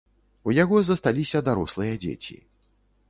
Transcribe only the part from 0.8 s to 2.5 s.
засталіся дарослыя дзеці.